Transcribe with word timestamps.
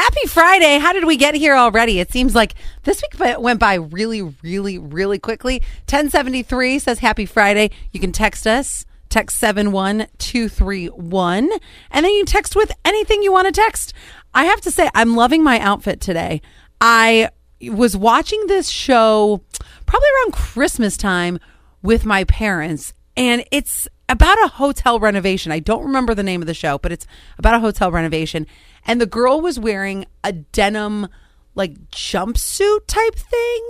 Happy 0.00 0.28
Friday. 0.28 0.78
How 0.78 0.92
did 0.92 1.06
we 1.06 1.16
get 1.16 1.34
here 1.34 1.56
already? 1.56 1.98
It 1.98 2.12
seems 2.12 2.32
like 2.32 2.54
this 2.84 3.02
week 3.02 3.18
went 3.40 3.58
by 3.58 3.74
really, 3.74 4.22
really, 4.22 4.78
really 4.78 5.18
quickly. 5.18 5.54
1073 5.90 6.78
says 6.78 7.00
Happy 7.00 7.26
Friday. 7.26 7.72
You 7.90 7.98
can 7.98 8.12
text 8.12 8.46
us, 8.46 8.86
text 9.08 9.38
71231, 9.38 11.50
and 11.90 12.06
then 12.06 12.12
you 12.12 12.24
text 12.24 12.54
with 12.54 12.70
anything 12.84 13.24
you 13.24 13.32
want 13.32 13.46
to 13.46 13.52
text. 13.52 13.92
I 14.32 14.44
have 14.44 14.60
to 14.60 14.70
say, 14.70 14.88
I'm 14.94 15.16
loving 15.16 15.42
my 15.42 15.58
outfit 15.58 16.00
today. 16.00 16.42
I 16.80 17.30
was 17.60 17.96
watching 17.96 18.46
this 18.46 18.68
show 18.68 19.42
probably 19.84 20.08
around 20.20 20.32
Christmas 20.32 20.96
time 20.96 21.40
with 21.82 22.06
my 22.06 22.22
parents, 22.22 22.94
and 23.16 23.44
it's 23.50 23.88
about 24.08 24.42
a 24.44 24.48
hotel 24.48 24.98
renovation. 24.98 25.52
I 25.52 25.58
don't 25.58 25.84
remember 25.84 26.14
the 26.14 26.22
name 26.22 26.40
of 26.40 26.46
the 26.46 26.54
show, 26.54 26.78
but 26.78 26.92
it's 26.92 27.06
about 27.38 27.54
a 27.54 27.60
hotel 27.60 27.90
renovation. 27.90 28.46
And 28.86 29.00
the 29.00 29.06
girl 29.06 29.40
was 29.40 29.58
wearing 29.58 30.06
a 30.24 30.32
denim, 30.32 31.08
like 31.54 31.90
jumpsuit 31.90 32.86
type 32.86 33.14
thing. 33.14 33.68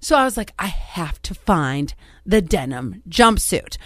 So 0.00 0.16
I 0.16 0.24
was 0.24 0.36
like, 0.36 0.52
I 0.58 0.66
have 0.66 1.20
to 1.22 1.34
find 1.34 1.94
the 2.24 2.42
denim 2.42 3.02
jumpsuit. 3.08 3.76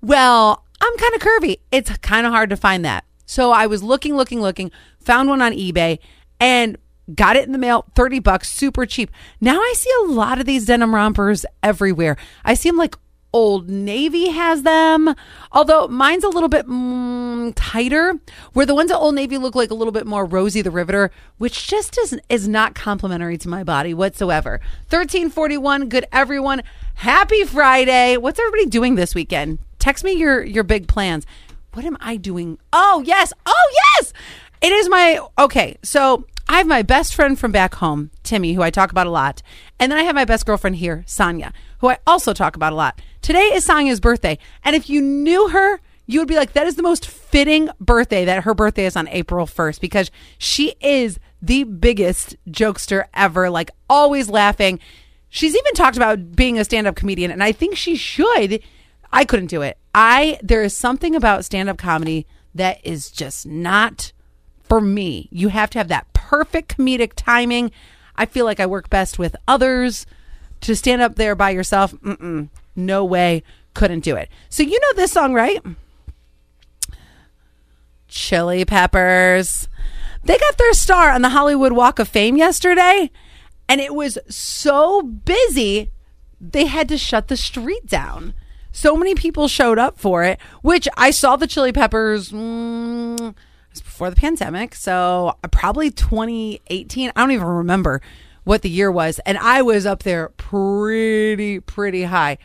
Well, 0.00 0.64
I'm 0.80 0.96
kind 0.96 1.14
of 1.14 1.20
curvy. 1.20 1.58
It's 1.70 1.96
kind 1.98 2.26
of 2.26 2.32
hard 2.32 2.50
to 2.50 2.56
find 2.56 2.84
that. 2.84 3.04
So 3.26 3.52
I 3.52 3.66
was 3.66 3.82
looking, 3.82 4.16
looking, 4.16 4.40
looking, 4.40 4.70
found 5.00 5.28
one 5.28 5.42
on 5.42 5.52
eBay 5.52 5.98
and 6.40 6.76
got 7.14 7.36
it 7.36 7.44
in 7.44 7.52
the 7.52 7.58
mail 7.58 7.84
30 7.94 8.20
bucks 8.20 8.50
super 8.50 8.86
cheap 8.86 9.10
now 9.40 9.58
i 9.58 9.74
see 9.76 9.90
a 10.02 10.12
lot 10.12 10.38
of 10.38 10.46
these 10.46 10.66
denim 10.66 10.94
rompers 10.94 11.44
everywhere 11.62 12.16
i 12.44 12.54
see 12.54 12.68
them 12.68 12.76
like 12.76 12.96
Old 13.32 13.70
Navy 13.70 14.28
has 14.28 14.62
them, 14.62 15.14
although 15.52 15.88
mine's 15.88 16.24
a 16.24 16.28
little 16.28 16.48
bit 16.48 16.66
mm, 16.66 17.52
tighter. 17.56 18.18
Where 18.52 18.66
the 18.66 18.74
ones 18.74 18.90
at 18.90 18.98
Old 18.98 19.14
Navy 19.14 19.38
look 19.38 19.54
like 19.54 19.70
a 19.70 19.74
little 19.74 19.92
bit 19.92 20.06
more 20.06 20.24
Rosie 20.24 20.62
the 20.62 20.70
Riveter, 20.70 21.10
which 21.38 21.66
just 21.66 21.98
is, 21.98 22.18
is 22.28 22.46
not 22.46 22.74
complimentary 22.74 23.38
to 23.38 23.48
my 23.48 23.64
body 23.64 23.94
whatsoever. 23.94 24.60
1341, 24.90 25.88
good 25.88 26.06
everyone. 26.12 26.62
Happy 26.94 27.44
Friday. 27.44 28.16
What's 28.18 28.38
everybody 28.38 28.66
doing 28.66 28.96
this 28.96 29.14
weekend? 29.14 29.58
Text 29.78 30.04
me 30.04 30.12
your, 30.12 30.44
your 30.44 30.64
big 30.64 30.86
plans. 30.86 31.26
What 31.72 31.86
am 31.86 31.96
I 32.00 32.16
doing? 32.16 32.58
Oh, 32.72 33.02
yes. 33.06 33.32
Oh, 33.46 33.72
yes. 33.96 34.12
It 34.60 34.72
is 34.72 34.88
my, 34.90 35.20
okay. 35.38 35.78
So 35.82 36.26
I 36.48 36.58
have 36.58 36.66
my 36.66 36.82
best 36.82 37.14
friend 37.14 37.38
from 37.38 37.50
back 37.50 37.76
home, 37.76 38.10
Timmy, 38.22 38.52
who 38.52 38.62
I 38.62 38.70
talk 38.70 38.90
about 38.90 39.06
a 39.06 39.10
lot. 39.10 39.42
And 39.80 39.90
then 39.90 39.98
I 39.98 40.02
have 40.02 40.14
my 40.14 40.26
best 40.26 40.44
girlfriend 40.44 40.76
here, 40.76 41.02
Sonia, 41.06 41.52
who 41.78 41.88
I 41.88 41.98
also 42.06 42.34
talk 42.34 42.56
about 42.56 42.74
a 42.74 42.76
lot. 42.76 43.00
Today 43.22 43.52
is 43.54 43.64
Sonya's 43.64 44.00
birthday. 44.00 44.36
And 44.64 44.74
if 44.74 44.90
you 44.90 45.00
knew 45.00 45.48
her, 45.50 45.80
you 46.06 46.18
would 46.18 46.28
be 46.28 46.34
like, 46.34 46.54
that 46.54 46.66
is 46.66 46.74
the 46.74 46.82
most 46.82 47.06
fitting 47.06 47.70
birthday 47.80 48.24
that 48.24 48.42
her 48.42 48.52
birthday 48.52 48.84
is 48.84 48.96
on 48.96 49.06
April 49.08 49.46
1st 49.46 49.80
because 49.80 50.10
she 50.38 50.74
is 50.80 51.20
the 51.40 51.62
biggest 51.62 52.36
jokester 52.48 53.04
ever, 53.14 53.48
like 53.48 53.70
always 53.88 54.28
laughing. 54.28 54.80
She's 55.28 55.54
even 55.54 55.72
talked 55.74 55.96
about 55.96 56.34
being 56.34 56.58
a 56.58 56.64
stand 56.64 56.88
up 56.88 56.96
comedian, 56.96 57.30
and 57.30 57.44
I 57.44 57.52
think 57.52 57.76
she 57.76 57.94
should. 57.94 58.60
I 59.12 59.24
couldn't 59.24 59.46
do 59.46 59.62
it. 59.62 59.78
I, 59.94 60.38
there 60.42 60.64
is 60.64 60.76
something 60.76 61.14
about 61.14 61.44
stand 61.44 61.68
up 61.68 61.78
comedy 61.78 62.26
that 62.56 62.84
is 62.84 63.08
just 63.08 63.46
not 63.46 64.12
for 64.64 64.80
me. 64.80 65.28
You 65.30 65.48
have 65.48 65.70
to 65.70 65.78
have 65.78 65.88
that 65.88 66.12
perfect 66.12 66.76
comedic 66.76 67.12
timing. 67.14 67.70
I 68.16 68.26
feel 68.26 68.44
like 68.44 68.58
I 68.58 68.66
work 68.66 68.90
best 68.90 69.18
with 69.18 69.36
others. 69.46 70.06
To 70.62 70.76
stand 70.76 71.02
up 71.02 71.16
there 71.16 71.34
by 71.34 71.50
yourself, 71.50 71.92
mm-mm. 71.92 72.48
No 72.74 73.04
way. 73.04 73.42
Couldn't 73.74 74.00
do 74.00 74.16
it. 74.16 74.28
So 74.48 74.62
you 74.62 74.78
know 74.78 74.92
this 74.94 75.12
song, 75.12 75.34
right? 75.34 75.62
Chili 78.08 78.64
Peppers. 78.64 79.68
They 80.24 80.38
got 80.38 80.58
their 80.58 80.72
star 80.74 81.10
on 81.10 81.22
the 81.22 81.30
Hollywood 81.30 81.72
Walk 81.72 81.98
of 81.98 82.08
Fame 82.08 82.36
yesterday, 82.36 83.10
and 83.68 83.80
it 83.80 83.94
was 83.94 84.18
so 84.28 85.02
busy 85.02 85.90
they 86.40 86.66
had 86.66 86.88
to 86.90 86.98
shut 86.98 87.28
the 87.28 87.36
street 87.36 87.86
down. 87.86 88.34
So 88.70 88.96
many 88.96 89.14
people 89.14 89.48
showed 89.48 89.78
up 89.78 89.98
for 89.98 90.22
it, 90.24 90.38
which 90.62 90.88
I 90.96 91.10
saw 91.10 91.36
the 91.36 91.46
Chili 91.46 91.72
Peppers. 91.72 92.30
Mm, 92.30 93.34
before 93.80 94.10
the 94.10 94.16
pandemic, 94.16 94.74
so 94.74 95.36
probably 95.50 95.90
2018. 95.90 97.12
I 97.14 97.20
don't 97.20 97.30
even 97.30 97.46
remember 97.46 98.00
what 98.44 98.62
the 98.62 98.68
year 98.68 98.90
was, 98.90 99.18
and 99.20 99.38
I 99.38 99.62
was 99.62 99.86
up 99.86 100.02
there 100.02 100.28
pretty 100.30 101.60
pretty 101.60 102.04
high. 102.04 102.38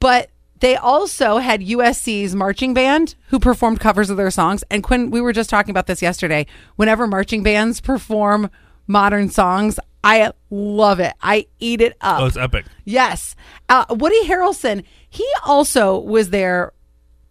But 0.00 0.30
they 0.60 0.76
also 0.76 1.38
had 1.38 1.60
USC's 1.60 2.34
marching 2.34 2.74
band 2.74 3.14
who 3.28 3.38
performed 3.38 3.80
covers 3.80 4.10
of 4.10 4.16
their 4.16 4.30
songs. 4.30 4.64
And 4.70 4.82
Quinn, 4.82 5.10
we 5.10 5.20
were 5.20 5.32
just 5.32 5.50
talking 5.50 5.70
about 5.70 5.86
this 5.86 6.02
yesterday. 6.02 6.46
Whenever 6.76 7.06
marching 7.06 7.42
bands 7.42 7.80
perform 7.80 8.50
modern 8.86 9.30
songs, 9.30 9.78
I 10.02 10.32
love 10.50 11.00
it. 11.00 11.14
I 11.20 11.46
eat 11.58 11.80
it 11.80 11.96
up. 12.00 12.20
Oh, 12.20 12.26
it's 12.26 12.36
epic. 12.36 12.66
Yes. 12.84 13.36
Uh, 13.68 13.84
Woody 13.90 14.24
Harrelson, 14.24 14.84
he 15.08 15.26
also 15.44 15.98
was 15.98 16.30
there. 16.30 16.72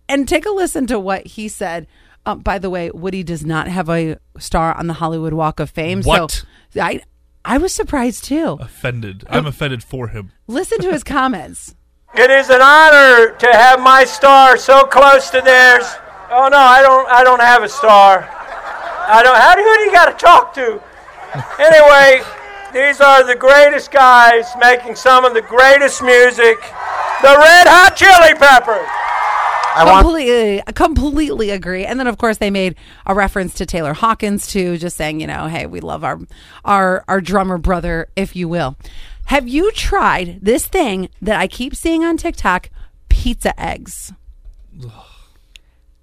And 0.10 0.28
take 0.28 0.46
a 0.46 0.52
listen 0.52 0.88
to 0.88 1.00
what 1.00 1.28
he 1.28 1.48
said. 1.50 1.88
Uh, 2.26 2.36
by 2.36 2.60
the 2.60 2.70
way, 2.70 2.92
Woody 2.92 3.24
does 3.24 3.46
not 3.46 3.68
have 3.68 3.90
a 3.90 4.18
star 4.38 4.74
on 4.78 4.88
the 4.88 4.94
Hollywood 4.94 5.34
Walk 5.34 5.60
of 5.60 5.70
Fame. 5.70 6.02
What? 6.04 6.46
So 6.70 6.82
I, 6.82 7.02
I 7.44 7.58
was 7.58 7.74
surprised 7.74 8.26
too. 8.26 8.58
Offended. 8.60 9.26
I'm 9.30 9.46
offended 9.46 9.84
for 9.84 10.10
him. 10.10 10.32
Listen 10.48 10.80
to 10.80 10.92
his 10.92 11.04
comments. 11.06 11.76
It 12.18 12.32
is 12.32 12.50
an 12.50 12.62
honor 12.62 13.36
to 13.38 13.48
have 13.54 13.80
my 13.80 14.04
star 14.04 14.58
so 14.58 14.86
close 14.86 15.30
to 15.30 15.40
theirs. 15.42 15.86
Oh 16.32 16.50
no, 16.52 16.58
I 16.58 16.82
don't. 16.82 17.08
I 17.10 17.24
don't 17.24 17.42
have 17.42 17.64
a 17.64 17.70
star. 17.70 18.28
I 19.08 19.22
don't. 19.24 19.38
How 19.38 19.56
do, 19.56 19.62
who 19.62 19.78
do 19.78 19.82
you 19.84 19.92
got 19.92 20.12
to 20.12 20.26
talk 20.26 20.54
to? 20.56 20.82
Anyway, 21.60 22.24
these 22.74 23.02
are 23.02 23.24
the 23.24 23.36
greatest 23.36 23.92
guys 23.92 24.46
making 24.60 24.96
some 24.96 25.26
of 25.26 25.34
the 25.36 25.44
greatest 25.44 26.02
music. 26.02 26.58
The 27.22 27.38
Red 27.38 27.68
Hot 27.68 27.96
Chili 27.96 28.34
Peppers. 28.34 28.88
I 29.78 30.02
completely, 30.02 30.64
completely 30.74 31.50
agree. 31.52 31.86
And 31.86 32.00
then, 32.00 32.08
of 32.08 32.18
course, 32.18 32.38
they 32.38 32.50
made 32.50 32.76
a 33.06 33.14
reference 33.14 33.54
to 33.56 33.66
Taylor 33.66 33.94
Hawkins 33.94 34.48
too, 34.48 34.78
just 34.78 34.98
saying, 34.98 35.22
you 35.22 35.28
know, 35.28 35.48
hey, 35.48 35.68
we 35.68 35.82
love 35.82 36.04
our 36.04 36.20
our 36.66 37.04
our 37.08 37.22
drummer 37.22 37.60
brother, 37.60 38.08
if 38.16 38.36
you 38.36 38.50
will. 38.50 38.76
Have 39.28 39.48
you 39.48 39.72
tried 39.74 40.40
this 40.42 40.66
thing 40.66 41.10
that 41.22 41.38
I 41.40 41.48
keep 41.48 41.76
seeing 41.76 42.04
on 42.04 42.16
TikTok? 42.18 42.70
Pizza 43.10 43.60
eggs. 43.60 44.14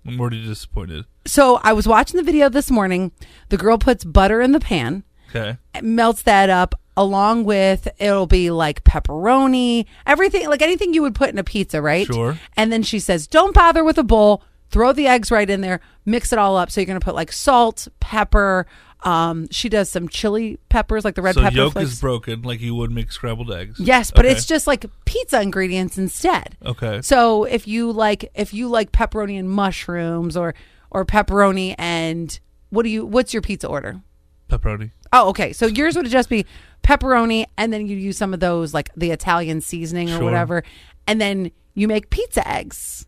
I'm 0.06 0.20
already 0.20 0.44
disappointed. 0.44 1.06
So 1.26 1.58
I 1.62 1.72
was 1.72 1.88
watching 1.88 2.18
the 2.18 2.22
video 2.22 2.50
this 2.50 2.70
morning. 2.70 3.12
The 3.48 3.56
girl 3.56 3.78
puts 3.78 4.04
butter 4.04 4.42
in 4.42 4.52
the 4.52 4.60
pan, 4.60 5.04
Okay. 5.30 5.56
melts 5.80 6.22
that 6.22 6.50
up 6.50 6.74
along 6.96 7.44
with 7.44 7.88
it'll 7.98 8.26
be 8.26 8.50
like 8.50 8.84
pepperoni, 8.84 9.86
everything 10.06 10.46
like 10.48 10.60
anything 10.62 10.92
you 10.92 11.00
would 11.02 11.14
put 11.14 11.30
in 11.30 11.38
a 11.38 11.44
pizza, 11.44 11.80
right? 11.80 12.06
Sure. 12.06 12.38
And 12.58 12.70
then 12.70 12.82
she 12.82 13.00
says, 13.00 13.26
"Don't 13.26 13.54
bother 13.54 13.82
with 13.82 13.96
a 13.98 14.04
bowl. 14.04 14.42
Throw 14.70 14.92
the 14.92 15.06
eggs 15.06 15.30
right 15.30 15.48
in 15.48 15.60
there. 15.62 15.80
Mix 16.04 16.30
it 16.32 16.38
all 16.38 16.56
up. 16.58 16.70
So 16.70 16.80
you're 16.80 16.86
going 16.86 17.00
to 17.00 17.04
put 17.04 17.14
like 17.14 17.32
salt, 17.32 17.88
pepper, 18.00 18.66
um, 19.04 19.46
she 19.50 19.68
does 19.68 19.90
some 19.90 20.08
chili 20.08 20.58
peppers, 20.70 21.04
like 21.04 21.14
the 21.14 21.22
red 21.22 21.34
so 21.34 21.42
pepper 21.42 21.54
yolk 21.56 21.72
flakes. 21.74 21.92
is 21.92 22.00
broken, 22.00 22.42
like 22.42 22.60
you 22.60 22.74
would 22.74 22.90
make 22.90 23.12
scrambled 23.12 23.52
eggs. 23.52 23.78
Yes, 23.78 24.10
but 24.10 24.24
Okay. 24.24 24.32
it's 24.34 24.46
just 24.46 24.66
like 24.66 24.86
pizza 25.04 25.40
ingredients 25.40 25.98
instead. 25.98 26.56
Okay. 26.64 27.02
So 27.02 27.44
if 27.44 27.68
you 27.68 27.92
like 27.92 28.30
if 28.34 28.54
you 28.54 28.68
like 28.68 28.92
pepperoni 28.92 29.38
and 29.38 29.48
mushrooms 29.50 30.36
or 30.36 30.54
or 30.90 31.04
pepperoni 31.04 31.74
and 31.78 32.38
what 32.70 32.82
do 32.84 32.88
you 32.88 33.04
what's 33.04 33.32
your 33.34 33.42
pizza 33.42 33.68
order? 33.68 34.00
pepperoni. 34.48 34.90
Oh, 35.12 35.28
okay. 35.30 35.52
So 35.52 35.66
yours 35.66 35.96
would 35.96 36.06
just 36.10 36.28
be 36.28 36.44
pepperoni 36.82 37.46
and 37.56 37.72
then 37.72 37.86
you 37.86 37.96
use 37.96 38.16
some 38.18 38.34
of 38.34 38.40
those 38.40 38.74
like 38.74 38.90
the 38.96 39.10
Italian 39.10 39.60
seasoning 39.60 40.08
or 40.10 40.16
Sure. 40.16 40.24
whatever 40.24 40.62
and 41.06 41.20
then 41.20 41.50
you 41.74 41.88
make 41.88 42.10
pizza 42.10 42.46
eggs. 42.48 43.06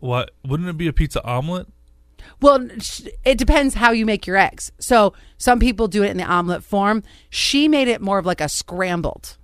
What 0.00 0.30
wouldn't 0.46 0.68
it 0.68 0.76
be 0.76 0.86
a 0.88 0.92
pizza 0.92 1.22
omelet? 1.24 1.66
Well, 2.40 2.68
it 3.24 3.38
depends 3.38 3.74
how 3.74 3.92
you 3.92 4.06
make 4.06 4.26
your 4.26 4.36
eggs. 4.36 4.72
So 4.78 5.14
some 5.36 5.58
people 5.58 5.88
do 5.88 6.02
it 6.02 6.10
in 6.10 6.16
the 6.16 6.24
omelet 6.24 6.62
form. 6.62 7.02
She 7.30 7.68
made 7.68 7.88
it 7.88 8.00
more 8.00 8.18
of 8.18 8.26
like 8.26 8.40
a 8.40 8.48
scrambled. 8.48 9.36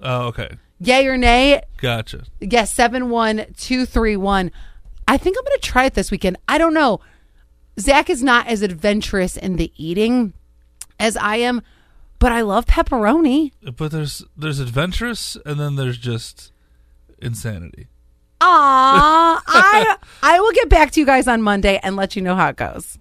Oh, 0.00 0.26
okay. 0.26 0.50
Yay 0.80 1.06
or 1.06 1.16
nay? 1.16 1.62
Gotcha. 1.76 2.24
Yes, 2.40 2.74
seven 2.74 3.08
one 3.08 3.46
two 3.56 3.86
three 3.86 4.16
one. 4.16 4.50
I 5.06 5.16
think 5.16 5.36
I'm 5.38 5.44
going 5.44 5.58
to 5.60 5.66
try 5.66 5.84
it 5.84 5.94
this 5.94 6.10
weekend. 6.10 6.38
I 6.48 6.58
don't 6.58 6.74
know. 6.74 7.00
Zach 7.78 8.10
is 8.10 8.22
not 8.22 8.46
as 8.46 8.62
adventurous 8.62 9.36
in 9.36 9.56
the 9.56 9.72
eating 9.76 10.32
as 10.98 11.16
I 11.16 11.36
am, 11.36 11.62
but 12.18 12.32
I 12.32 12.42
love 12.42 12.66
pepperoni. 12.66 13.52
But 13.76 13.92
there's 13.92 14.24
there's 14.36 14.60
adventurous 14.60 15.36
and 15.46 15.58
then 15.58 15.76
there's 15.76 15.98
just 15.98 16.52
insanity. 17.18 17.86
Aw, 18.44 19.42
I 19.46 19.96
I 20.22 20.40
will 20.40 20.52
get 20.52 20.68
back 20.68 20.90
to 20.92 21.00
you 21.00 21.06
guys 21.06 21.28
on 21.28 21.42
Monday 21.42 21.78
and 21.82 21.96
let 21.96 22.16
you 22.16 22.22
know 22.22 22.34
how 22.34 22.48
it 22.48 22.56
goes. 22.56 22.98